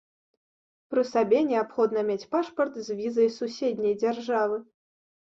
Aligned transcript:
Пры 0.93 1.01
сабе 1.09 1.41
неабходна 1.49 2.03
мець 2.07 2.25
пашпарт 2.35 2.79
з 2.87 2.95
візай 3.01 3.29
суседняй 3.35 3.93
дзяржавы. 4.05 4.57